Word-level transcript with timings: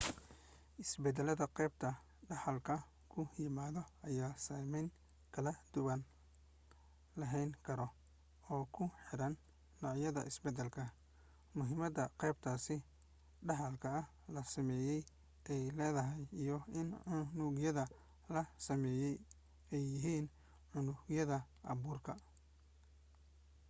isbedeladda 0.83 1.45
qaybta 1.57 1.89
dhaxalka 2.27 2.75
ku 3.11 3.19
yimaado 3.41 3.81
ayaa 4.07 4.33
saamayn 4.45 4.87
kala 5.33 5.51
duwan 5.73 6.01
lahaan 7.19 7.51
karo 7.65 7.87
oo 8.53 8.63
ku 8.75 8.83
xiran 9.05 9.33
nooca 9.81 10.21
isbedelka 10.31 10.83
muhiimadda 11.57 12.03
qaybtaas 12.21 12.65
dhexaalka 13.47 13.89
la 14.33 14.41
sameeyey 14.53 15.01
ey 15.53 15.63
leedahay 15.77 16.23
iyo 16.41 16.57
in 16.79 16.87
unugyadda 17.35 17.83
la 18.33 18.41
sameeyey 18.67 19.15
ay 19.73 19.83
yihiin 19.91 20.25
unugyadda 20.77 21.37
abuurka 21.71 22.13